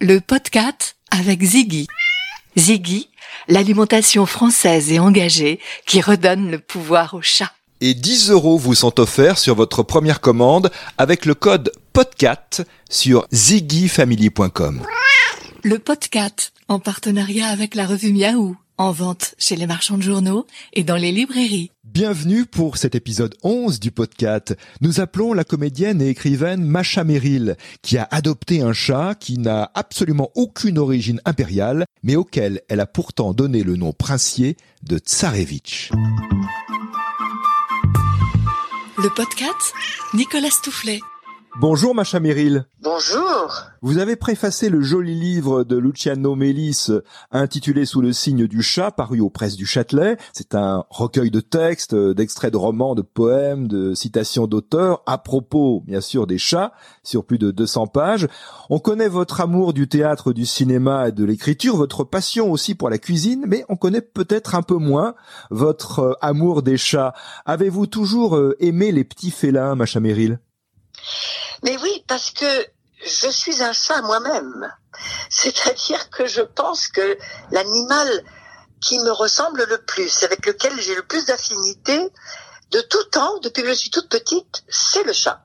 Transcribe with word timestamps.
le 0.00 0.20
podcast 0.20 0.96
avec 1.10 1.42
Ziggy. 1.42 1.88
Ziggy, 2.56 3.08
l'alimentation 3.48 4.26
française 4.26 4.92
et 4.92 5.00
engagée 5.00 5.58
qui 5.86 6.00
redonne 6.00 6.50
le 6.50 6.60
pouvoir 6.60 7.14
au 7.14 7.22
chat. 7.22 7.52
Et 7.80 7.94
10 7.94 8.30
euros 8.30 8.58
vous 8.58 8.74
sont 8.74 9.00
offerts 9.00 9.38
sur 9.38 9.56
votre 9.56 9.82
première 9.82 10.20
commande 10.20 10.70
avec 10.98 11.24
le 11.24 11.34
code 11.34 11.72
PODCAT 11.92 12.64
sur 12.88 13.26
ziggyfamily.com. 13.32 14.82
Le 15.64 15.78
podcast 15.78 16.52
en 16.68 16.78
partenariat 16.78 17.48
avec 17.48 17.74
la 17.74 17.86
revue 17.86 18.12
Miaou, 18.12 18.56
en 18.78 18.92
vente 18.92 19.34
chez 19.38 19.56
les 19.56 19.66
marchands 19.66 19.98
de 19.98 20.02
journaux 20.02 20.46
et 20.72 20.84
dans 20.84 20.96
les 20.96 21.12
librairies. 21.12 21.70
Bienvenue 21.84 22.46
pour 22.46 22.76
cet 22.76 22.94
épisode 22.94 23.34
11 23.42 23.80
du 23.80 23.90
podcast. 23.90 24.56
Nous 24.80 25.00
appelons 25.00 25.32
la 25.32 25.44
comédienne 25.44 26.00
et 26.00 26.08
écrivaine 26.08 26.64
Macha 26.64 27.02
Merrill, 27.02 27.56
qui 27.82 27.98
a 27.98 28.06
adopté 28.10 28.62
un 28.62 28.72
chat 28.72 29.16
qui 29.18 29.38
n'a 29.38 29.70
absolument 29.74 30.30
aucune 30.36 30.78
origine 30.78 31.20
impériale, 31.24 31.86
mais 32.02 32.14
auquel 32.16 32.62
elle 32.68 32.80
a 32.80 32.86
pourtant 32.86 33.32
donné 33.32 33.64
le 33.64 33.76
nom 33.76 33.92
princier 33.92 34.56
de 34.84 34.98
Tsarevitch. 34.98 35.90
Le 38.98 39.14
podcast 39.14 39.74
Nicolas 40.14 40.50
Stoufflet. 40.50 41.00
Bonjour 41.60 41.92
Macha 41.92 42.20
Merrill. 42.20 42.66
Bonjour. 42.84 43.64
Vous 43.82 43.98
avez 43.98 44.14
préfacé 44.14 44.68
le 44.68 44.80
joli 44.80 45.16
livre 45.16 45.64
de 45.64 45.76
Luciano 45.76 46.36
Melis 46.36 46.86
intitulé 47.32 47.84
Sous 47.84 48.00
le 48.00 48.12
signe 48.12 48.46
du 48.46 48.62
chat, 48.62 48.92
paru 48.92 49.18
aux 49.18 49.28
presses 49.28 49.56
du 49.56 49.66
Châtelet. 49.66 50.18
C'est 50.32 50.54
un 50.54 50.84
recueil 50.88 51.32
de 51.32 51.40
textes, 51.40 51.96
d'extraits 51.96 52.52
de 52.52 52.56
romans, 52.56 52.94
de 52.94 53.02
poèmes, 53.02 53.66
de 53.66 53.92
citations 53.94 54.46
d'auteurs 54.46 55.02
à 55.06 55.18
propos, 55.18 55.82
bien 55.84 56.00
sûr, 56.00 56.28
des 56.28 56.38
chats, 56.38 56.72
sur 57.02 57.24
plus 57.24 57.38
de 57.38 57.50
200 57.50 57.88
pages. 57.88 58.28
On 58.70 58.78
connaît 58.78 59.08
votre 59.08 59.40
amour 59.40 59.72
du 59.72 59.88
théâtre, 59.88 60.32
du 60.32 60.46
cinéma 60.46 61.08
et 61.08 61.12
de 61.12 61.24
l'écriture, 61.24 61.76
votre 61.76 62.04
passion 62.04 62.52
aussi 62.52 62.76
pour 62.76 62.88
la 62.88 62.98
cuisine, 62.98 63.46
mais 63.48 63.64
on 63.68 63.74
connaît 63.74 64.00
peut-être 64.00 64.54
un 64.54 64.62
peu 64.62 64.76
moins 64.76 65.16
votre 65.50 65.98
euh, 65.98 66.12
amour 66.20 66.62
des 66.62 66.76
chats. 66.76 67.14
Avez-vous 67.46 67.88
toujours 67.88 68.36
euh, 68.36 68.54
aimé 68.60 68.92
les 68.92 69.02
petits 69.02 69.32
félins, 69.32 69.74
Macha 69.74 69.98
Merrill 69.98 70.38
Mais 71.62 71.76
oui, 71.78 72.04
parce 72.06 72.30
que 72.30 72.66
je 73.04 73.28
suis 73.28 73.62
un 73.62 73.72
chat 73.72 74.02
moi-même. 74.02 74.72
C'est-à-dire 75.30 76.10
que 76.10 76.26
je 76.26 76.42
pense 76.42 76.88
que 76.88 77.18
l'animal 77.50 78.24
qui 78.80 78.98
me 79.00 79.10
ressemble 79.10 79.64
le 79.64 79.78
plus, 79.78 80.22
avec 80.22 80.46
lequel 80.46 80.78
j'ai 80.80 80.94
le 80.94 81.02
plus 81.02 81.24
d'affinité, 81.26 82.10
de 82.70 82.80
tout 82.82 83.02
temps, 83.04 83.38
depuis 83.38 83.62
que 83.62 83.68
je 83.70 83.74
suis 83.74 83.90
toute 83.90 84.08
petite, 84.10 84.62
c'est 84.68 85.02
le 85.04 85.12
chat. 85.12 85.40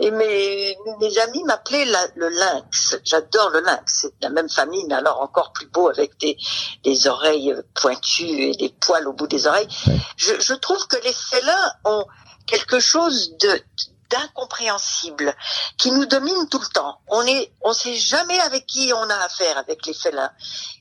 Et 0.00 0.10
mes, 0.10 0.76
mes 1.00 1.18
amis 1.18 1.44
m'appelaient 1.44 1.84
la- 1.84 2.08
le 2.16 2.28
lynx. 2.28 2.96
J'adore 3.04 3.50
le 3.50 3.60
lynx. 3.60 4.00
C'est 4.02 4.12
la 4.20 4.30
même 4.30 4.48
famille, 4.50 4.84
mais 4.88 4.94
alors 4.94 5.20
encore 5.20 5.52
plus 5.52 5.66
beau 5.68 5.88
avec 5.88 6.18
des, 6.18 6.36
des 6.82 7.06
oreilles 7.06 7.54
pointues 7.74 8.50
et 8.50 8.56
des 8.56 8.68
poils 8.68 9.06
au 9.06 9.12
bout 9.12 9.28
des 9.28 9.46
oreilles. 9.46 9.68
Je, 10.16 10.38
je 10.40 10.54
trouve 10.54 10.86
que 10.88 10.96
les 11.04 11.12
félins 11.12 11.72
ont 11.84 12.04
quelque 12.46 12.80
chose 12.80 13.36
de 13.38 13.62
d'incompréhensible 14.10 15.34
qui 15.78 15.90
nous 15.90 16.06
domine 16.06 16.48
tout 16.50 16.58
le 16.58 16.66
temps. 16.72 16.98
On 17.08 17.22
est, 17.22 17.52
on 17.62 17.72
sait 17.72 17.96
jamais 17.96 18.38
avec 18.40 18.66
qui 18.66 18.92
on 18.94 19.10
a 19.10 19.16
affaire 19.24 19.58
avec 19.58 19.86
les 19.86 19.94
félins. 19.94 20.30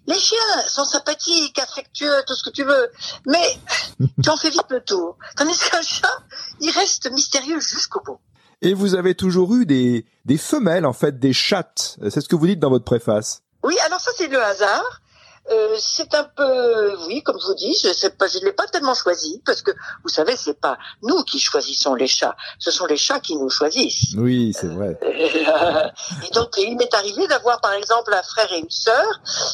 Les 0.08 0.20
chiens 0.20 0.38
sont 0.68 0.86
sympathiques, 0.86 1.60
affectueux, 1.60 2.24
tout 2.28 2.36
ce 2.36 2.44
que 2.44 2.50
tu 2.50 2.64
veux, 2.64 2.92
mais 3.26 3.58
tu 4.24 4.30
en 4.30 4.38
fais 4.38 4.50
vite 4.50 4.70
le 4.70 4.82
tour. 4.82 5.18
Tandis 5.36 5.58
qu'un 5.70 5.82
chat, 5.82 6.20
il 6.62 6.72
reste 6.72 7.12
mystérieux 7.12 7.60
jusqu'au 7.60 8.02
bout. 8.02 8.20
Et 8.62 8.74
vous 8.74 8.96
avez 8.96 9.16
toujours 9.16 9.54
eu 9.56 9.66
des, 9.66 10.06
des 10.26 10.38
femelles, 10.38 10.86
en 10.86 10.94
fait, 10.94 11.20
des 11.20 11.34
chattes. 11.34 11.98
C'est 12.10 12.22
ce 12.22 12.30
que 12.30 12.36
vous 12.36 12.48
dites 12.48 12.60
dans 12.60 12.70
votre 12.70 12.86
préface. 12.86 13.42
Oui, 13.64 13.76
alors 13.86 14.00
ça 14.00 14.12
c'est 14.16 14.28
le 14.28 14.42
hasard. 14.42 15.02
Euh, 15.52 15.76
c'est 15.78 16.14
un 16.16 16.24
peu, 16.24 16.96
oui, 17.08 17.22
comme 17.22 17.40
je 17.40 17.46
vous 17.46 17.56
dis, 17.56 17.76
je 17.84 17.94
sais 17.94 18.10
pas, 18.10 18.28
je 18.28 18.40
l'ai 18.40 18.52
pas 18.52 18.66
tellement 18.68 18.96
choisi 18.96 19.42
parce 19.46 19.62
que 19.62 19.72
vous 20.04 20.10
savez, 20.10 20.36
c'est 20.36 20.60
pas 20.60 20.78
nous 21.04 21.24
qui 21.24 21.40
choisissons 21.40 21.94
les 21.94 22.08
chats, 22.08 22.36
ce 22.58 22.72
sont 22.72 22.86
les 22.86 22.98
chats 22.98 23.20
qui 23.20 23.36
nous 23.36 23.50
choisissent. 23.50 24.16
Oui, 24.18 24.54
c'est 24.60 24.68
vrai. 24.68 24.98
Et, 25.04 25.48
euh, 25.48 25.88
et 26.28 26.32
donc, 26.34 26.50
il 26.58 26.76
m'est 26.78 26.94
arrivé 26.94 27.28
d'avoir, 27.28 27.62
par 27.62 27.74
exemple, 27.74 28.14
un 28.14 28.24
frère 28.24 28.52
et 28.54 28.60
une 28.60 28.70
sœur, 28.70 29.06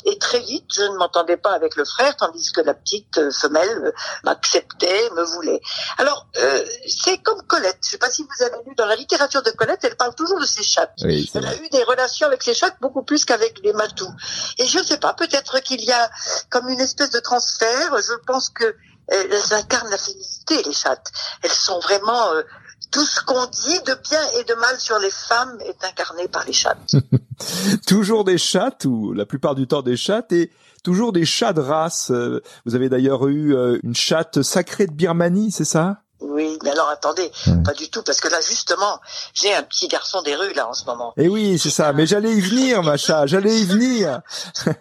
et 0.06 0.18
très 0.18 0.40
vite, 0.40 0.66
je 0.74 0.84
ne 0.84 0.98
m'entendais 0.98 1.38
pas 1.38 1.52
avec 1.52 1.76
le 1.76 1.84
frère, 1.84 2.16
tandis 2.16 2.52
que 2.52 2.62
la 2.62 2.74
petite 2.74 3.18
euh, 3.18 3.32
femelle 3.32 3.94
m'acceptait, 4.24 5.10
me 5.16 5.24
voulait. 5.24 5.62
Alors, 5.98 6.28
euh, 6.38 6.64
c'est 6.88 7.18
comme 7.18 7.42
Colette. 7.44 7.80
Je 7.82 7.88
ne 7.88 7.92
sais 7.92 7.98
pas 7.98 8.10
si 8.10 8.24
vous 8.24 8.46
avez 8.46 8.58
lu 8.66 8.76
dans 8.76 8.86
la 8.86 8.96
littérature 8.96 9.44
de 9.44 9.52
Colette, 9.52 9.80
elle 9.84 9.96
parle 9.96 10.16
toujours 10.16 10.40
de 10.40 10.46
ses 10.46 10.64
chattes. 10.64 10.94
Oui, 11.04 11.30
Elle 11.36 11.46
a 11.46 11.56
eu 11.56 11.70
des 11.70 11.84
relations 11.84 12.28
avec 12.28 12.44
ses 12.44 12.54
chattes 12.54 12.78
beaucoup 12.80 13.04
plus 13.04 13.26
qu'avec 13.26 13.60
les 13.64 13.74
matous. 13.74 14.12
Et 14.58 14.66
je 14.66 14.80
ne 14.80 14.84
sais 14.84 14.98
pas, 14.98 15.14
peut-être 15.14 15.60
qu'il 15.60 15.81
y 15.86 15.92
a 15.92 16.10
comme 16.50 16.70
une 16.70 16.80
espèce 16.80 17.12
de 17.12 17.20
transfert. 17.20 17.98
Je 17.98 18.14
pense 18.26 18.50
que 18.50 18.64
euh, 18.64 18.74
elles 19.10 19.54
incarnent 19.54 19.90
la 19.90 19.98
féminité, 19.98 20.62
les 20.64 20.74
chattes. 20.74 21.12
Elles 21.44 21.52
sont 21.52 21.80
vraiment 21.80 22.32
euh, 22.34 22.44
tout 22.92 23.06
ce 23.06 23.22
qu'on 23.24 23.46
dit 23.46 23.80
de 23.88 23.98
bien 24.10 24.22
et 24.40 24.44
de 24.44 24.54
mal 24.56 24.80
sur 24.80 25.00
les 25.00 25.12
femmes 25.12 25.58
est 25.66 25.84
incarné 25.84 26.28
par 26.28 26.46
les 26.46 26.54
chattes. 26.54 26.96
Toujours 27.88 28.24
des 28.24 28.38
chattes, 28.38 28.86
ou 28.86 29.14
la 29.14 29.26
plupart 29.26 29.56
du 29.56 29.66
temps 29.66 29.82
des 29.82 29.98
chattes, 29.98 30.32
et 30.32 30.52
toujours 30.84 31.14
des 31.14 31.26
chats 31.26 31.54
de 31.54 31.62
race. 31.62 32.12
Euh, 32.12 32.42
Vous 32.66 32.76
avez 32.76 32.90
d'ailleurs 32.90 33.28
eu 33.28 33.56
euh, 33.56 33.80
une 33.84 33.96
chatte 33.96 34.42
sacrée 34.42 34.88
de 34.88 34.94
Birmanie, 34.94 35.52
c'est 35.52 35.66
ça? 35.66 36.02
Oui, 36.22 36.58
mais 36.64 36.70
alors 36.72 36.90
attendez, 36.90 37.32
Ouais. 37.48 37.64
pas 37.66 37.74
du 37.74 37.90
tout, 37.90 38.04
parce 38.04 38.20
que 38.22 38.28
là 38.28 38.40
justement, 38.42 39.00
j'ai 39.34 39.54
un 39.54 39.64
petit 39.64 39.88
garçon 39.88 40.22
des 40.22 40.36
rues 40.36 40.54
là 40.54 40.68
en 40.70 40.74
ce 40.74 40.86
moment. 40.86 41.14
Eh 41.18 41.28
oui, 41.28 41.58
c'est 41.60 41.70
ça. 41.72 41.94
Mais 41.94 42.06
j'allais 42.06 42.32
y 42.34 42.42
venir, 42.42 42.84
ma 42.84 42.96
chat. 42.98 43.26
J'allais 43.26 43.56
y 43.58 43.66
venir. 43.66 44.22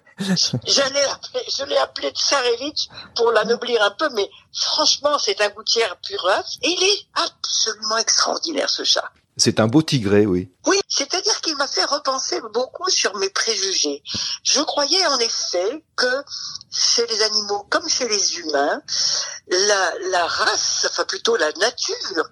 J'allais 0.66 1.00
je 1.48 1.64
l'ai 1.64 1.78
appelé 1.78 2.10
Tsarevitch 2.10 2.88
pour 3.16 3.30
l'anoblir 3.32 3.82
un 3.82 3.90
peu, 3.90 4.06
mais 4.14 4.28
franchement, 4.52 5.18
c'est 5.18 5.40
un 5.40 5.48
gouttière 5.48 5.96
pur. 6.06 6.28
Et 6.62 6.68
il 6.68 6.82
est 6.82 7.06
absolument 7.14 7.96
extraordinaire, 7.96 8.68
ce 8.68 8.84
chat. 8.84 9.10
C'est 9.36 9.60
un 9.60 9.68
beau 9.68 9.80
tigré, 9.82 10.26
oui. 10.26 10.52
Oui, 10.66 10.78
c'est-à-dire 10.88 11.41
qu'il 11.41 11.56
m'a 11.56 11.68
fait 11.68 11.84
repenser 11.84 12.41
beaucoup 12.52 12.91
sur 12.91 13.16
mes 13.16 13.30
préjugés. 13.30 14.02
Je 14.42 14.60
croyais 14.60 15.06
en 15.06 15.18
effet 15.18 15.84
que 15.96 16.24
chez 16.70 17.06
les 17.06 17.22
animaux 17.22 17.66
comme 17.70 17.88
chez 17.88 18.08
les 18.08 18.38
humains, 18.38 18.82
la, 19.48 19.92
la 20.10 20.26
race, 20.26 20.86
enfin 20.91 21.04
plutôt 21.04 21.36
la 21.36 21.50
nature, 21.52 22.28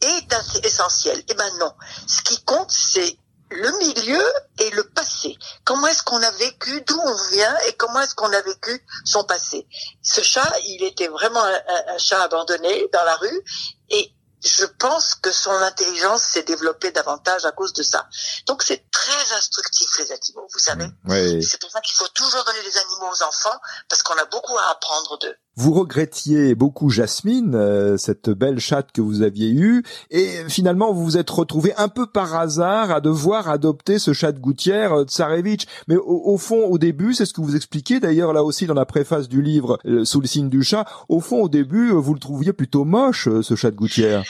est 0.00 0.32
assez 0.32 0.60
essentielle. 0.64 1.22
Eh 1.28 1.34
ben 1.34 1.50
non. 1.58 1.72
Ce 2.06 2.22
qui 2.22 2.42
compte, 2.44 2.70
c'est 2.70 3.18
le 3.50 3.70
milieu 3.78 4.22
et 4.60 4.70
le 4.70 4.84
passé. 4.84 5.36
Comment 5.64 5.86
est-ce 5.88 6.02
qu'on 6.02 6.22
a 6.22 6.30
vécu, 6.32 6.82
d'où 6.86 7.00
on 7.02 7.30
vient 7.32 7.56
et 7.66 7.72
comment 7.74 8.00
est-ce 8.00 8.14
qu'on 8.14 8.32
a 8.32 8.40
vécu 8.42 8.84
son 9.04 9.24
passé? 9.24 9.66
Ce 10.02 10.20
chat, 10.20 10.50
il 10.66 10.84
était 10.84 11.08
vraiment 11.08 11.42
un, 11.42 11.54
un- 11.54 11.94
un 11.94 11.98
chat 11.98 12.22
abandonné 12.22 12.88
dans 12.92 13.04
la 13.04 13.16
rue 13.16 13.42
et 13.90 14.12
je 14.44 14.64
pense 14.64 15.14
que 15.14 15.32
son 15.32 15.50
intelligence 15.50 16.22
s'est 16.22 16.42
développée 16.42 16.90
davantage 16.92 17.44
à 17.44 17.52
cause 17.52 17.72
de 17.72 17.82
ça. 17.82 18.08
Donc 18.46 18.62
c'est 18.62 18.90
très 18.90 19.32
instructif 19.36 19.88
les 19.98 20.12
animaux, 20.12 20.46
vous 20.52 20.58
savez. 20.58 20.86
Oui. 21.06 21.42
C'est 21.42 21.60
pour 21.60 21.70
ça 21.70 21.80
qu'il 21.80 21.94
faut 21.94 22.08
toujours 22.08 22.44
donner 22.44 22.62
des 22.62 22.76
animaux 22.78 23.10
aux 23.12 23.22
enfants 23.22 23.60
parce 23.88 24.02
qu'on 24.02 24.16
a 24.16 24.24
beaucoup 24.26 24.56
à 24.58 24.70
apprendre 24.70 25.18
d'eux. 25.18 25.36
Vous 25.60 25.72
regrettiez 25.72 26.54
beaucoup 26.54 26.88
Jasmine, 26.88 27.56
euh, 27.56 27.96
cette 27.96 28.30
belle 28.30 28.60
chatte 28.60 28.92
que 28.92 29.00
vous 29.00 29.22
aviez 29.22 29.50
eue, 29.50 29.82
et 30.12 30.28
finalement 30.46 30.92
vous 30.92 31.02
vous 31.02 31.16
êtes 31.16 31.30
retrouvé 31.30 31.74
un 31.76 31.88
peu 31.88 32.06
par 32.06 32.36
hasard 32.36 32.92
à 32.92 33.00
devoir 33.00 33.48
adopter 33.48 33.98
ce 33.98 34.12
chat 34.12 34.30
de 34.30 34.38
gouttière, 34.38 34.92
euh, 34.92 35.04
Tsarevitch. 35.04 35.66
Mais 35.88 35.96
au, 35.96 36.22
au 36.26 36.38
fond, 36.38 36.64
au 36.66 36.78
début, 36.78 37.12
c'est 37.12 37.26
ce 37.26 37.32
que 37.32 37.40
vous 37.40 37.56
expliquez 37.56 37.98
d'ailleurs 37.98 38.32
là 38.32 38.44
aussi 38.44 38.66
dans 38.66 38.74
la 38.74 38.86
préface 38.86 39.28
du 39.28 39.42
livre 39.42 39.80
euh, 39.84 40.04
Sous 40.04 40.20
le 40.20 40.28
signe 40.28 40.48
du 40.48 40.62
chat. 40.62 40.86
Au 41.08 41.18
fond, 41.18 41.42
au 41.42 41.48
début, 41.48 41.90
euh, 41.90 41.94
vous 41.94 42.14
le 42.14 42.20
trouviez 42.20 42.52
plutôt 42.52 42.84
moche, 42.84 43.26
euh, 43.26 43.42
ce 43.42 43.56
chat 43.56 43.72
de 43.72 43.76
gouttière. 43.76 44.22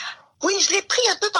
Oui, 0.43 0.53
je 0.61 0.71
l'ai 0.71 0.81
pris 0.81 0.98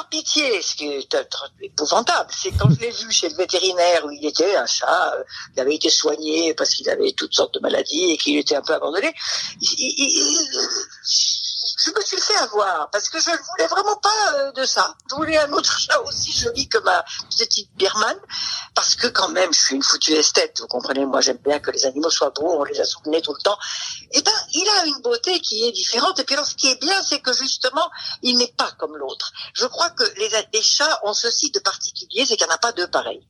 pitié, 0.10 0.62
ce 0.62 0.76
qui 0.76 0.88
est 0.88 1.18
épouvantable. 1.62 2.30
C'est 2.36 2.52
quand 2.52 2.70
je 2.70 2.80
l'ai 2.80 2.92
vu 2.92 3.12
chez 3.12 3.30
le 3.30 3.36
vétérinaire 3.36 4.06
où 4.06 4.12
il 4.12 4.26
était, 4.26 4.56
un 4.56 4.66
chat, 4.66 5.14
euh, 5.16 5.24
il 5.56 5.62
avait 5.62 5.76
été 5.76 5.90
soigné 5.90 6.54
parce 6.54 6.72
qu'il 6.72 6.90
avait 6.90 7.12
toutes 7.14 7.34
sortes 7.34 7.54
de 7.54 7.60
maladies 7.60 8.12
et 8.12 8.18
qu'il 8.18 8.38
était 8.38 8.56
un 8.56 8.62
peu 8.62 8.74
abandonné. 8.74 9.14
Je 11.86 11.92
me 11.92 12.02
suis 12.02 12.20
fait 12.20 12.36
avoir 12.38 12.90
parce 12.92 13.10
que 13.10 13.20
je 13.20 13.30
ne 13.30 13.38
voulais 13.38 13.68
vraiment 13.68 13.96
pas 13.98 14.34
euh, 14.34 14.52
de 14.52 14.66
ça. 14.66 14.96
Je 15.10 15.16
voulais 15.16 15.38
un 15.38 15.52
autre 15.54 15.78
chat 15.80 16.00
aussi 16.02 16.32
joli 16.32 16.68
que 16.68 16.78
ma 16.80 17.04
petite 17.38 17.70
Birman 17.76 18.18
parce 18.76 18.96
que 18.96 19.08
quand 19.08 19.30
même, 19.30 19.54
je 19.54 19.60
suis 19.60 19.76
une 19.76 19.84
foutue 19.84 20.14
esthète. 20.14 20.60
Vous 20.60 20.68
comprenez, 20.68 21.06
moi 21.06 21.22
j'aime 21.22 21.38
bien 21.38 21.60
que 21.60 21.72
les 21.72 21.86
animaux 21.86 22.10
soient 22.10 22.32
beaux, 22.32 22.60
on 22.60 22.64
les 22.64 22.80
a 22.80 22.86
soutenus 22.86 23.22
tout 23.22 23.34
le 23.34 23.42
temps. 23.42 23.58
Eh 24.12 24.22
ben, 24.22 24.32
il 24.54 24.68
a 24.70 24.86
une 24.86 25.02
beauté 25.02 25.40
qui 25.40 25.68
est 25.68 25.72
différente. 25.72 26.20
Et 26.20 26.24
puis 26.24 26.36
alors, 26.36 26.48
ce 26.48 26.56
qui 26.56 26.68
est 26.70 26.80
bien, 26.82 27.02
c'est 27.04 27.20
que 27.20 27.34
justement, 27.34 27.90
il 28.22 28.38
n'est 28.38 28.54
pas 28.58 28.72
comme 28.78 28.98
l'autre. 28.98 29.32
Je 29.54 29.66
crois 29.66 29.90
que 29.92 30.04
les, 30.18 30.30
les 30.54 30.62
chats 30.62 31.00
ont 31.04 31.14
ceci 31.14 31.52
de 31.52 31.60
particulier, 31.60 32.26
c'est 32.26 32.36
qu'il 32.36 32.46
n'y 32.48 32.52
en 32.52 32.56
a 32.56 32.60
pas 32.60 32.72
deux 32.72 32.88
pareils. 32.88 33.26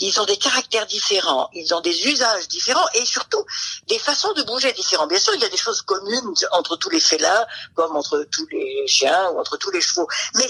Ils 0.00 0.20
ont 0.20 0.24
des 0.24 0.36
caractères 0.36 0.86
différents, 0.86 1.48
ils 1.52 1.74
ont 1.74 1.80
des 1.80 2.06
usages 2.06 2.48
différents 2.48 2.86
et 2.94 3.04
surtout 3.04 3.44
des 3.88 3.98
façons 3.98 4.32
de 4.32 4.42
bouger 4.42 4.72
différentes. 4.72 5.10
Bien 5.10 5.18
sûr, 5.18 5.34
il 5.34 5.40
y 5.40 5.44
a 5.44 5.48
des 5.48 5.56
choses 5.56 5.82
communes 5.82 6.34
entre 6.52 6.76
tous 6.76 6.90
les 6.90 7.00
félins, 7.00 7.46
entre 7.92 8.26
tous 8.30 8.46
les 8.50 8.86
chiens 8.86 9.30
ou 9.30 9.38
entre 9.38 9.56
tous 9.56 9.70
les 9.70 9.80
chevaux. 9.80 10.08
Mais 10.34 10.48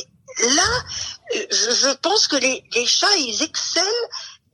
là, 0.57 0.83
je, 1.51 1.71
je 1.71 1.95
pense 1.97 2.27
que 2.29 2.37
les, 2.37 2.65
les 2.75 2.87
chats, 2.87 3.17
ils 3.17 3.43
excellent 3.43 4.09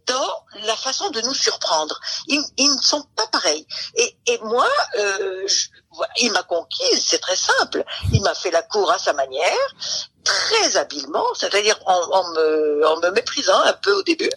dans 0.07 0.45
la 0.67 0.77
façon 0.77 1.11
de 1.11 1.21
nous 1.21 1.35
surprendre. 1.35 2.01
Ils, 2.27 2.43
ils 2.57 2.75
ne 2.75 2.81
sont 2.81 3.05
pas 3.15 3.27
pareils. 3.29 3.67
Et, 3.95 4.17
et 4.27 4.39
moi, 4.43 4.69
euh, 4.99 5.47
je, 5.47 5.69
il 6.19 6.33
m'a 6.33 6.43
conquise, 6.43 7.05
c'est 7.07 7.21
très 7.21 7.37
simple. 7.37 7.85
Il 8.13 8.23
m'a 8.23 8.35
fait 8.35 8.51
la 8.51 8.63
cour 8.63 8.91
à 8.91 8.99
sa 8.99 9.13
manière, 9.13 9.75
très 10.25 10.77
habilement, 10.77 11.27
c'est-à-dire 11.35 11.79
en, 11.87 12.01
en, 12.13 12.29
me, 12.33 12.87
en 12.89 12.97
me 13.01 13.11
méprisant 13.11 13.61
un 13.61 13.73
peu 13.75 13.93
au 13.93 14.03
début. 14.03 14.31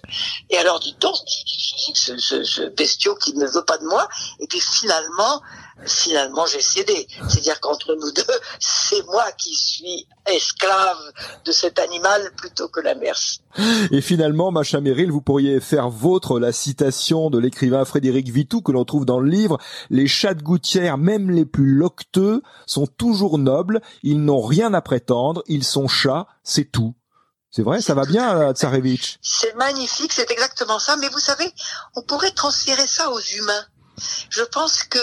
Et 0.51 0.57
alors, 0.57 0.79
du 0.79 0.93
temps, 0.95 1.15
ce, 1.95 2.17
ce, 2.17 2.43
ce 2.43 2.61
bestiau 2.69 3.15
qui 3.15 3.33
ne 3.33 3.47
veut 3.47 3.65
pas 3.65 3.77
de 3.79 3.85
moi. 3.85 4.07
Et 4.39 4.47
puis 4.47 4.59
finalement, 4.59 5.41
finalement 5.85 6.45
j'ai 6.45 6.61
cédé. 6.61 7.07
C'est-à-dire 7.27 7.59
qu'entre 7.59 7.95
nous 7.95 8.11
deux, 8.11 8.23
c'est 8.59 9.03
moi 9.05 9.25
qui 9.37 9.53
suis 9.55 10.07
esclave 10.25 10.97
de 11.45 11.51
cet 11.51 11.79
animal 11.79 12.31
plutôt 12.37 12.67
que 12.67 12.79
l'inverse. 12.79 13.39
Et 13.91 14.01
finalement, 14.01 14.51
Macha 14.51 14.81
Merrill, 14.81 15.11
vous 15.11 15.21
pourriez 15.21 15.59
faire 15.59 15.89
vôtre 15.89 16.39
la 16.39 16.51
citation 16.51 17.29
de 17.29 17.37
l'écrivain 17.37 17.85
Frédéric 17.85 18.29
Vitou 18.29 18.61
que 18.61 18.71
l'on 18.71 18.85
trouve 18.85 19.05
dans 19.05 19.19
le 19.19 19.29
livre. 19.29 19.57
Les 19.89 20.07
chats 20.07 20.33
de 20.33 20.41
gouttière, 20.41 20.97
même 20.97 21.29
les 21.29 21.45
plus 21.45 21.75
locteux, 21.75 22.41
sont 22.65 22.87
toujours 22.87 23.37
nobles. 23.37 23.81
Ils 24.01 24.23
n'ont 24.23 24.41
rien 24.41 24.73
à 24.73 24.81
prétendre. 24.81 25.43
Ils 25.47 25.63
sont 25.63 25.87
chats, 25.87 26.27
c'est 26.43 26.71
tout. 26.71 26.95
C'est 27.51 27.61
vrai, 27.61 27.81
ça 27.81 27.93
va 27.93 28.05
bien, 28.05 28.51
Tsarevitch? 28.53 29.19
C'est 29.21 29.53
magnifique, 29.55 30.11
c'est 30.11 30.31
exactement 30.31 30.79
ça. 30.79 30.95
Mais 30.97 31.09
vous 31.09 31.19
savez, 31.19 31.53
on 31.95 32.01
pourrait 32.01 32.31
transférer 32.31 32.87
ça 32.87 33.11
aux 33.11 33.19
humains. 33.19 33.65
Je 34.31 34.41
pense 34.41 34.83
que 34.83 34.97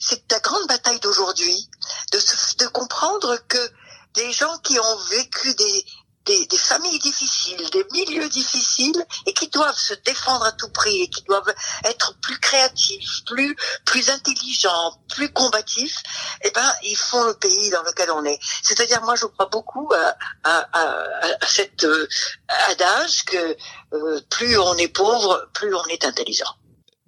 c'est 0.00 0.24
la 0.32 0.40
grande 0.40 0.66
bataille 0.66 0.98
d'aujourd'hui, 1.00 1.68
de, 2.12 2.18
de 2.64 2.66
comprendre 2.68 3.36
que 3.48 3.70
des 4.14 4.32
gens 4.32 4.58
qui 4.58 4.78
ont 4.80 4.96
vécu 5.10 5.54
des, 5.54 5.84
des, 6.26 6.58
familles 6.58 6.98
difficiles, 6.98 7.70
des 7.70 7.84
milieux 7.92 8.28
difficiles, 8.28 9.04
et 9.26 9.34
qui 9.34 9.48
doivent 9.48 9.78
se 9.78 9.94
défendre 9.94 10.44
à 10.44 10.52
tout 10.52 10.68
prix, 10.70 11.02
et 11.02 11.08
qui 11.08 11.22
doivent 11.22 11.52
être 11.84 12.14
plus 12.20 12.38
créatifs, 12.38 13.24
plus 13.26 13.56
plus 13.84 14.10
intelligents, 14.10 15.00
plus 15.08 15.32
combatifs, 15.32 16.02
eh 16.42 16.50
ben 16.50 16.72
ils 16.82 16.96
font 16.96 17.24
le 17.24 17.34
pays 17.34 17.70
dans 17.70 17.82
lequel 17.82 18.10
on 18.10 18.24
est. 18.24 18.38
C'est-à-dire, 18.62 19.02
moi, 19.02 19.16
je 19.16 19.26
crois 19.26 19.46
beaucoup 19.46 19.90
à, 19.92 20.16
à, 20.44 20.68
à, 20.72 21.04
à 21.40 21.46
cet 21.46 21.84
euh, 21.84 22.08
adage 22.68 23.24
que 23.24 23.56
euh, 23.92 24.20
plus 24.30 24.58
on 24.58 24.74
est 24.76 24.88
pauvre, 24.88 25.48
plus 25.52 25.74
on 25.74 25.84
est 25.86 26.04
intelligent. 26.04 26.54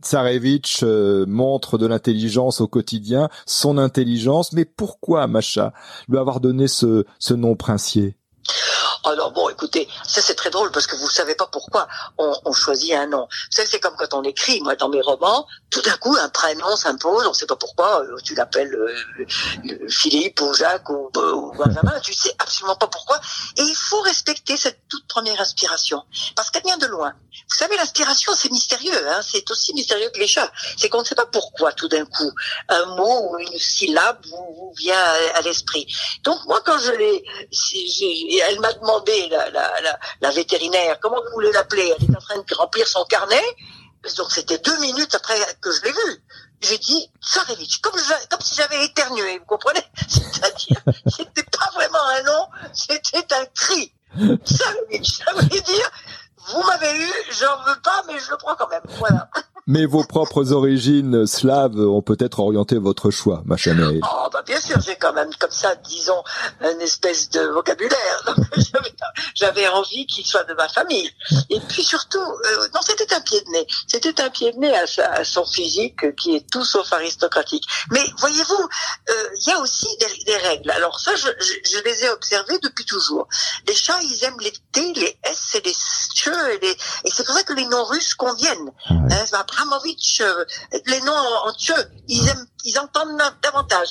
Tsarevitch 0.03 0.81
euh, 0.83 1.25
montre 1.27 1.79
de 1.79 1.87
l'intelligence 1.87 2.61
au 2.61 2.69
quotidien, 2.69 3.29
son 3.47 3.79
intelligence, 3.79 4.53
mais 4.53 4.65
pourquoi 4.65 5.27
Macha 5.27 5.73
lui 6.09 6.19
avoir 6.19 6.41
donné 6.41 6.69
ce, 6.69 7.05
ce 7.19 7.35
nom 7.35 7.57
princier? 7.57 8.17
Alors 9.05 9.33
bon, 9.33 9.49
écoutez, 9.49 9.89
ça 10.07 10.23
c'est 10.23 10.35
très 10.35 10.51
drôle 10.51 10.71
parce 10.71 10.87
que 10.87 10.97
vous 10.97 11.09
savez 11.09 11.35
pas 11.35 11.47
pourquoi 11.47 11.89
on, 12.19 12.33
on 12.45 12.53
choisit 12.53 12.93
un 12.93 13.07
nom. 13.07 13.29
Vous 13.57 13.63
c'est 13.67 13.81
comme 13.81 13.97
quand 13.97 14.15
on 14.15 14.23
écrit. 14.23 14.61
Moi, 14.61 14.77
dans 14.77 14.89
mes 14.89 15.01
romans, 15.01 15.47
tout 15.71 15.83
d'un 15.83 15.97
coup, 15.97 16.17
un 16.17 16.29
prénom 16.29 16.77
s'impose. 16.77 17.27
On 17.27 17.33
sait 17.33 17.47
pas 17.47 17.57
pourquoi. 17.57 18.03
Euh, 18.03 18.17
tu 18.25 18.35
l'appelles 18.35 18.75
euh, 18.75 19.89
Philippe 19.89 20.41
ou 20.41 20.55
Jacques 20.55 20.89
ou, 20.91 21.11
euh, 21.17 21.33
ou, 21.33 21.53
Benjamin. 21.53 21.99
Tu 22.01 22.15
sais 22.15 22.35
absolument 22.39 22.77
pas 22.77 22.87
pourquoi. 22.87 23.21
Et 23.57 23.63
il 23.63 23.75
faut 23.75 24.01
respecter 24.03 24.57
cette 24.57 24.81
toute 24.89 25.07
première 25.09 25.41
inspiration 25.41 26.03
parce 26.37 26.51
qu'elle 26.51 26.63
vient 26.65 26.79
de 26.79 26.87
loin. 26.87 27.13
Vous 27.51 27.57
savez, 27.57 27.77
l'inspiration, 27.77 28.33
c'est 28.37 28.51
mystérieux. 28.51 29.09
Hein 29.09 29.21
c'est 29.23 29.51
aussi 29.51 29.75
mystérieux 29.75 30.11
que 30.15 30.21
les 30.21 30.27
chats. 30.27 30.51
C'est 30.77 30.89
qu'on 30.89 31.01
ne 31.01 31.05
sait 31.05 31.15
pas 31.15 31.27
pourquoi 31.27 31.73
tout 31.73 31.89
d'un 31.89 32.05
coup 32.05 32.31
un 32.69 32.85
mot 32.97 33.31
ou 33.31 33.39
une 33.39 33.59
syllabe 33.59 34.19
vous, 34.27 34.55
vous 34.57 34.75
vient 34.79 34.99
à, 34.99 35.39
à 35.39 35.41
l'esprit. 35.43 35.87
Donc 36.23 36.39
moi, 36.47 36.61
quand 36.65 36.79
je 36.79 36.93
l'ai, 36.93 37.25
elle 38.49 38.61
m'a 38.61 38.73
demandé 38.75 38.92
la, 40.21 40.31
vétérinaire, 40.31 40.99
comment 41.01 41.17
vous 41.17 41.33
voulez 41.33 41.53
l'appeler? 41.53 41.95
Elle 41.99 42.11
est 42.11 42.17
en 42.17 42.21
train 42.21 42.39
de 42.39 42.55
remplir 42.55 42.87
son 42.87 43.05
carnet. 43.05 43.43
Donc 44.17 44.31
c'était 44.31 44.59
deux 44.59 44.79
minutes 44.81 45.15
après 45.15 45.35
que 45.61 45.71
je 45.71 45.83
l'ai 45.83 45.93
vu. 45.93 46.25
J'ai 46.61 46.79
dit 46.79 47.11
Tsarevitch, 47.21 47.81
comme, 47.81 47.99
comme 48.31 48.41
si 48.41 48.55
j'avais 48.55 48.85
éternué, 48.85 49.39
vous 49.39 49.45
comprenez? 49.47 49.83
C'est-à-dire, 50.09 50.81
c'était 51.09 51.45
pas 51.45 51.71
vraiment 51.75 52.05
un 52.19 52.23
nom, 52.23 52.47
c'était 52.73 53.35
un 53.35 53.45
cri. 53.47 53.93
Tsarevitch, 54.45 55.19
ça 55.19 55.33
voulait 55.35 55.61
dire, 55.61 55.91
vous 56.49 56.63
m'avez 56.63 56.95
eu, 56.97 57.13
j'en 57.33 57.63
veux 57.65 57.81
pas, 57.81 58.03
mais 58.07 58.19
je 58.19 58.31
le 58.31 58.37
prends 58.37 58.55
quand 58.55 58.69
même. 58.69 58.83
Voilà. 58.99 59.29
Mais 59.69 59.87
vos 59.87 60.03
propres 60.03 60.51
origines 60.51 61.25
slaves 61.25 61.79
ont 61.79 62.03
peut-être 62.03 62.41
orienté 62.41 62.79
votre 62.79 63.13
choix, 63.13 63.43
ma 63.45 63.57
chère 63.57 63.77
Oh, 63.81 64.29
bah 64.33 64.43
bien 64.45 64.61
sûr, 64.61 64.81
j'ai 64.81 64.97
quand 64.97 65.13
même 65.13 65.31
comme 65.39 65.53
ça, 65.53 65.77
disons, 65.77 66.23
une 66.61 66.81
espèce 66.81 67.31
de 67.31 67.41
vocabulaire. 67.41 68.37
J'avais 69.37 69.69
envie 69.69 70.07
qu'il 70.07 70.27
soit 70.27 70.43
de 70.45 70.55
ma 70.55 70.69
famille. 70.69 71.09
Et 71.49 71.61
puis 71.61 71.85
surtout, 71.85 72.19
euh, 72.19 72.69
non, 72.75 72.81
c'était 72.83 73.15
un 73.15 73.21
pied 73.21 73.41
de 73.41 73.51
nez. 73.51 73.67
C'était 73.87 74.21
un 74.21 74.31
pied 74.31 74.53
de 74.53 74.59
nez 74.59 74.77
à, 74.77 74.87
sa, 74.89 75.13
à, 75.13 75.25
son 75.25 75.47
physique 75.47 76.17
qui 76.17 76.35
est 76.35 76.51
tout 76.51 76.65
sauf 76.65 76.93
aristocratique. 76.93 77.65
Mais 77.93 78.05
voyez-vous, 78.19 78.69
euh, 79.11 79.29
il 79.39 79.49
y 79.49 79.53
a 79.53 79.61
aussi 79.61 79.87
des, 80.01 80.25
des, 80.25 80.37
règles. 80.39 80.73
Alors 80.73 80.99
ça, 80.99 81.15
je, 81.15 81.29
je, 81.39 81.53
je, 81.71 81.85
les 81.85 82.05
ai 82.05 82.11
observées 82.11 82.59
depuis 82.59 82.85
toujours. 82.85 83.29
Les 83.69 83.75
chats, 83.75 84.01
ils 84.03 84.25
aiment 84.25 84.41
les 84.41 84.53
T, 84.73 84.93
les 84.95 85.19
S 85.23 85.55
et 85.55 85.61
les 85.61 85.75
cheux 86.15 86.53
et, 86.53 86.59
les... 86.59 86.71
et 86.71 87.11
c'est 87.13 87.25
pour 87.25 87.35
ça 87.35 87.45
que 87.45 87.53
les 87.53 87.67
noms 87.67 87.85
russes 87.85 88.15
conviennent. 88.15 88.73
Hein, 88.91 89.25
Abramovitch, 89.53 90.21
euh, 90.21 90.45
les 90.87 91.01
noms 91.01 91.13
en, 91.13 91.49
en 91.49 91.53
ils 92.09 92.29
aiment, 92.29 92.47
ils 92.65 92.79
entendent 92.79 93.19
davantage. 93.43 93.89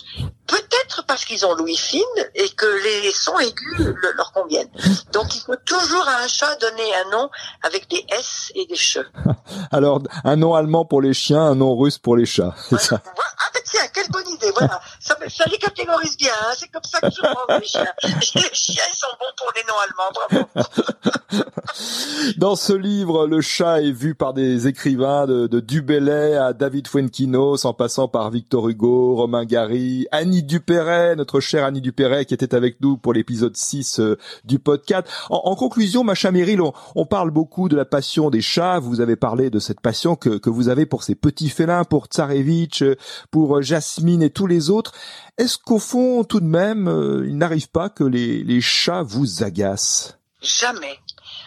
Peut-être 0.48 1.06
parce 1.06 1.24
qu'ils 1.26 1.46
ont 1.46 1.56
Louis 1.56 1.78
fine 1.78 2.02
et 2.36 2.50
que 2.50 2.66
les 2.66 3.12
sons 3.12 3.40
aigus 3.40 3.78
le, 3.80 4.12
leur 4.16 4.32
conviennent. 4.34 4.70
Donc 5.14 5.34
il 5.36 5.42
faut 5.42 5.56
toujours 5.66 6.08
à 6.08 6.24
un 6.24 6.28
chat 6.28 6.56
donner 6.58 6.96
un 7.06 7.10
nom 7.12 7.30
avec 7.64 7.90
des 7.90 8.06
S 8.10 8.52
et 8.56 8.66
des 8.66 8.76
che. 8.76 9.00
Alors 9.72 10.02
un 10.24 10.36
nom 10.36 10.54
allemand 10.56 10.86
pour 10.86 11.02
les 11.02 11.14
chiens, 11.14 11.42
un 11.42 11.56
nom 11.56 11.78
russe 11.78 11.98
pour 11.98 12.18
les 12.18 12.26
chats. 12.26 12.56
Ça? 12.78 13.02
Ah 13.06 13.51
tiens, 13.72 13.88
quelle 13.94 14.10
bonne 14.10 14.28
idée. 14.30 14.52
Voilà, 14.58 14.80
ça, 15.00 15.16
ça 15.28 15.46
les 15.50 15.58
catégorise 15.58 16.18
bien. 16.18 16.34
Hein. 16.42 16.54
C'est 16.58 16.72
comme 16.72 16.84
ça 16.84 17.00
que 17.00 17.10
je 17.10 17.22
prends 17.22 17.58
les 17.58 17.66
chiens. 17.66 17.86
Les 18.36 18.50
chiens 18.54 18.84
ils 18.92 18.98
sont 18.98 19.08
bons 19.20 19.26
pour 19.38 19.52
les 19.56 19.64
noms 19.68 19.80
allemands. 19.80 20.12
Bravo. 20.14 21.46
Dans 22.38 22.56
ce 22.56 22.74
livre, 22.74 23.28
le 23.28 23.42
chat 23.42 23.82
est 23.82 23.92
vu 23.92 24.16
par 24.16 24.34
des 24.34 24.68
écrivains 24.68 25.26
de, 25.26 25.48
de 25.48 25.60
Dubélé 25.60 26.36
à 26.36 26.54
David 26.54 26.88
Fuenquinos, 26.88 27.66
en 27.66 27.74
passant 27.74 28.08
par 28.08 28.30
Victor 28.30 28.68
Hugo, 28.68 29.16
Romain 29.16 29.46
Gary, 29.46 30.08
Annie 30.12 30.44
Dupéret, 30.44 31.16
notre 31.16 31.40
chère 31.40 31.66
Annie 31.66 31.82
Dupéret 31.82 32.26
qui 32.26 32.34
était 32.34 32.56
avec 32.56 32.82
nous 32.82 32.98
pour 32.98 33.14
l'épisode 33.14 33.56
6 33.56 34.00
euh, 34.00 34.18
du 34.44 34.60
podcast. 34.60 35.08
En, 35.30 35.42
en 35.46 35.56
conclusion, 35.56 36.04
Macha 36.04 36.32
Meryl, 36.32 36.62
on, 36.62 36.74
on, 36.96 37.06
parle 37.06 37.32
beaucoup 37.32 37.70
de 37.70 37.76
la 37.76 37.86
passion 37.86 38.30
des 38.30 38.42
chats. 38.42 38.80
Vous 38.80 39.02
avez 39.02 39.16
parlé 39.16 39.50
de 39.50 39.60
cette 39.60 39.82
passion 39.82 40.16
que, 40.16 40.38
que 40.38 40.50
vous 40.50 40.70
avez 40.70 40.86
pour 40.86 41.04
ces 41.04 41.16
petits 41.16 41.50
félins, 41.50 41.84
pour 41.84 42.08
Tsarevitch, 42.08 42.84
pour 43.32 43.61
Jasmine 43.62 44.24
et 44.24 44.30
tous 44.30 44.48
les 44.48 44.70
autres. 44.70 44.92
Est-ce 45.38 45.58
qu'au 45.58 45.80
fond, 45.80 46.24
tout 46.24 46.40
de 46.40 46.46
même, 46.46 46.88
euh, 46.88 47.26
il 47.28 47.38
n'arrive 47.38 47.70
pas 47.70 47.90
que 47.90 48.04
les, 48.04 48.44
les 48.44 48.62
chats 48.62 49.04
vous 49.04 49.44
agacent? 49.44 50.18
Jamais. 50.42 51.00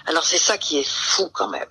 Alors 0.06 0.25
c'est 0.25 0.38
ça 0.38 0.59
qui 0.59 0.78
est 0.78 0.88
fou 0.88 1.30
quand 1.33 1.49
même. 1.49 1.68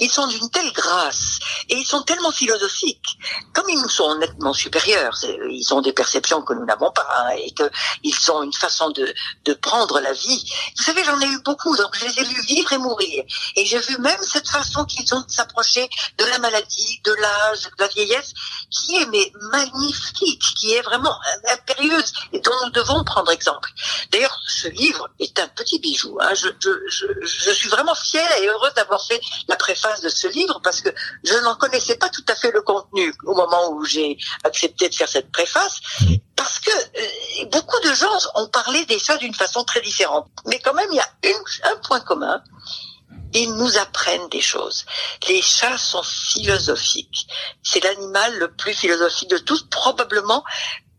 Ils 0.00 0.10
sont 0.10 0.26
d'une 0.26 0.48
telle 0.50 0.72
grâce 0.72 1.38
et 1.68 1.74
ils 1.74 1.84
sont 1.84 2.02
tellement 2.02 2.32
philosophiques. 2.32 3.18
Comme 3.52 3.68
ils 3.68 3.80
nous 3.80 3.90
sont 3.90 4.16
nettement 4.16 4.54
supérieurs, 4.54 5.14
ils 5.50 5.74
ont 5.74 5.82
des 5.82 5.92
perceptions 5.92 6.40
que 6.40 6.54
nous 6.54 6.64
n'avons 6.64 6.90
pas 6.92 7.06
hein, 7.14 7.36
et 7.36 7.52
qu'ils 7.52 8.30
ont 8.30 8.42
une 8.42 8.54
façon 8.54 8.88
de, 8.90 9.12
de 9.44 9.52
prendre 9.52 10.00
la 10.00 10.14
vie. 10.14 10.50
Vous 10.78 10.82
savez, 10.82 11.04
j'en 11.04 11.20
ai 11.20 11.26
eu 11.26 11.42
beaucoup, 11.42 11.76
donc 11.76 11.94
je 11.94 12.06
les 12.06 12.20
ai 12.20 12.24
vus 12.24 12.42
vivre 12.46 12.72
et 12.72 12.78
mourir. 12.78 13.24
Et 13.56 13.66
j'ai 13.66 13.80
vu 13.80 13.98
même 13.98 14.22
cette 14.22 14.48
façon 14.48 14.86
qu'ils 14.86 15.14
ont 15.14 15.20
de 15.20 15.30
s'approcher 15.30 15.86
de 16.16 16.24
la 16.24 16.38
maladie, 16.38 17.00
de 17.04 17.12
l'âge, 17.12 17.64
de 17.64 17.70
la 17.80 17.88
vieillesse, 17.88 18.32
qui 18.74 18.96
est 18.96 19.06
mais 19.06 19.32
magnifique, 19.52 20.42
qui 20.56 20.74
est 20.74 20.82
vraiment 20.82 21.16
impérieuse 21.52 22.12
et 22.32 22.40
dont 22.40 22.52
nous 22.64 22.70
devons 22.70 23.04
prendre 23.04 23.30
exemple. 23.30 23.70
D'ailleurs, 24.10 24.36
ce 24.46 24.68
livre 24.68 25.08
est 25.20 25.38
un 25.38 25.48
petit 25.48 25.78
bijou. 25.78 26.18
Hein. 26.20 26.34
Je, 26.34 26.48
je, 26.60 26.70
je, 26.88 27.06
je 27.22 27.50
suis 27.50 27.68
vraiment 27.68 27.94
fière 27.94 28.28
et 28.40 28.48
heureuse 28.48 28.74
d'avoir 28.74 29.04
fait 29.04 29.20
la 29.48 29.56
préface 29.56 30.00
de 30.00 30.08
ce 30.08 30.26
livre 30.28 30.60
parce 30.62 30.80
que 30.80 30.90
je 31.24 31.34
n'en 31.44 31.54
connaissais 31.54 31.96
pas 31.96 32.08
tout 32.08 32.24
à 32.28 32.34
fait 32.34 32.50
le 32.50 32.62
contenu 32.62 33.14
au 33.24 33.34
moment 33.34 33.70
où 33.72 33.84
j'ai 33.84 34.18
accepté 34.44 34.88
de 34.88 34.94
faire 34.94 35.08
cette 35.08 35.30
préface 35.30 35.80
parce 36.36 36.58
que 36.58 36.70
euh, 36.70 37.46
beaucoup 37.50 37.80
de 37.80 37.94
gens 37.94 38.18
ont 38.34 38.48
parlé 38.48 38.84
des 38.86 38.98
chats 38.98 39.16
d'une 39.16 39.34
façon 39.34 39.64
très 39.64 39.80
différente. 39.80 40.28
Mais 40.46 40.58
quand 40.58 40.74
même, 40.74 40.88
il 40.90 40.96
y 40.96 41.00
a 41.00 41.08
une, 41.24 41.72
un 41.72 41.76
point 41.76 42.00
commun. 42.00 42.42
Ils 43.32 43.52
nous 43.54 43.78
apprennent 43.78 44.28
des 44.28 44.40
choses. 44.40 44.86
Les 45.28 45.42
chats 45.42 45.78
sont 45.78 46.02
philosophiques. 46.02 47.26
C'est 47.62 47.82
l'animal 47.82 48.38
le 48.38 48.50
plus 48.52 48.74
philosophique 48.74 49.30
de 49.30 49.38
tous, 49.38 49.66
probablement 49.68 50.44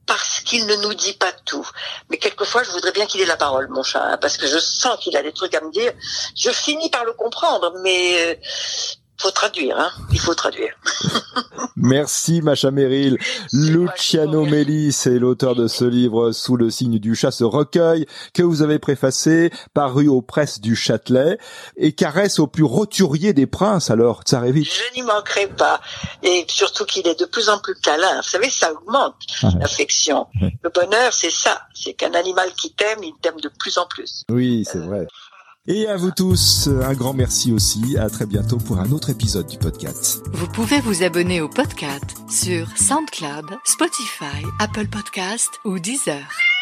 parce 0.05 0.41
qu'il 0.41 0.65
ne 0.65 0.75
nous 0.75 0.93
dit 0.93 1.13
pas 1.13 1.31
tout. 1.31 1.67
Mais 2.09 2.17
quelquefois, 2.17 2.63
je 2.63 2.71
voudrais 2.71 2.91
bien 2.91 3.05
qu'il 3.05 3.21
ait 3.21 3.25
la 3.25 3.37
parole, 3.37 3.67
mon 3.69 3.83
chat, 3.83 4.03
hein, 4.03 4.17
parce 4.17 4.37
que 4.37 4.47
je 4.47 4.59
sens 4.59 4.97
qu'il 4.99 5.15
a 5.17 5.23
des 5.23 5.33
trucs 5.33 5.55
à 5.55 5.61
me 5.61 5.71
dire. 5.71 5.93
Je 6.35 6.51
finis 6.51 6.89
par 6.89 7.05
le 7.05 7.13
comprendre, 7.13 7.73
mais 7.81 8.27
euh, 8.27 8.35
faut 9.17 9.31
traduire, 9.31 9.79
hein. 9.79 9.91
Il 10.11 10.19
faut 10.19 10.35
traduire. 10.35 10.75
Merci 11.85 12.41
Macha 12.41 12.71
Merrill. 12.71 13.19
Luciano 13.53 14.43
Melis 14.45 15.03
est 15.05 15.19
l'auteur 15.19 15.53
de 15.53 15.67
ce 15.67 15.85
livre 15.85 16.31
Sous 16.31 16.57
le 16.57 16.71
signe 16.71 16.97
du 16.97 17.13
chat, 17.13 17.29
ce 17.29 17.43
recueil 17.43 18.07
que 18.33 18.41
vous 18.41 18.63
avez 18.63 18.79
préfacé, 18.79 19.51
paru 19.75 20.07
aux 20.07 20.23
presses 20.23 20.59
du 20.59 20.75
Châtelet, 20.75 21.37
et 21.77 21.91
caresse 21.91 22.39
au 22.39 22.47
plus 22.47 22.63
roturier 22.63 23.33
des 23.33 23.45
princes, 23.45 23.91
alors, 23.91 24.23
Tsarevitch. 24.23 24.81
Je 24.95 24.99
n'y 24.99 25.05
manquerai 25.05 25.45
pas. 25.47 25.79
Et 26.23 26.45
surtout 26.47 26.85
qu'il 26.85 27.07
est 27.07 27.19
de 27.19 27.25
plus 27.25 27.49
en 27.49 27.59
plus 27.59 27.75
câlin. 27.75 28.17
Vous 28.17 28.29
savez, 28.29 28.49
ça 28.49 28.73
augmente 28.73 29.15
Ah 29.43 29.49
l'affection. 29.59 30.25
Le 30.41 30.69
bonheur, 30.69 31.13
c'est 31.13 31.29
ça. 31.29 31.61
C'est 31.75 31.93
qu'un 31.93 32.15
animal 32.15 32.51
qui 32.53 32.73
t'aime, 32.73 33.03
il 33.03 33.13
t'aime 33.21 33.39
de 33.39 33.51
plus 33.59 33.77
en 33.77 33.85
plus. 33.85 34.23
Oui, 34.31 34.65
c'est 34.65 34.79
vrai. 34.79 35.05
Et 35.67 35.87
à 35.87 35.97
vous 35.97 36.11
tous, 36.11 36.69
un 36.83 36.93
grand 36.93 37.13
merci 37.13 37.51
aussi. 37.51 37.97
À 37.97 38.07
très 38.07 38.27
bientôt 38.27 38.57
pour 38.57 38.79
un 38.79 38.91
autre 38.91 39.09
épisode 39.09 39.47
du 39.47 39.57
podcast. 39.57 40.23
Vous 40.31 40.47
pouvez 40.47 40.79
vous 40.79 41.01
abonner 41.01 41.41
au 41.41 41.49
podcast 41.49 42.05
sur 42.29 42.67
SoundCloud, 42.77 43.57
Spotify, 43.63 44.45
Apple 44.59 44.87
Podcast 44.87 45.59
ou 45.65 45.79
Deezer. 45.79 46.54